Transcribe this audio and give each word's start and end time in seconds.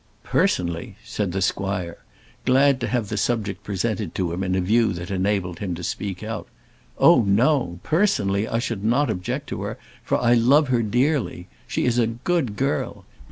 "Personally!" 0.23 0.95
said 1.05 1.31
the 1.31 1.43
squire, 1.43 1.99
glad 2.43 2.79
to 2.79 2.87
have 2.87 3.09
the 3.09 3.17
subject 3.17 3.63
presented 3.63 4.15
to 4.15 4.33
him 4.33 4.41
in 4.43 4.55
a 4.55 4.59
view 4.59 4.93
that 4.93 5.11
enabled 5.11 5.59
him 5.59 5.75
to 5.75 5.83
speak 5.83 6.23
out. 6.23 6.47
"Oh, 6.97 7.21
no; 7.21 7.77
personally, 7.83 8.47
I 8.47 8.57
should 8.57 8.83
not 8.83 9.11
object 9.11 9.45
to 9.49 9.61
her, 9.61 9.77
for 10.03 10.17
I 10.19 10.33
love 10.33 10.69
her 10.69 10.81
dearly. 10.81 11.49
She 11.67 11.85
is 11.85 11.99
a 11.99 12.07
good 12.07 12.55
girl. 12.55 13.05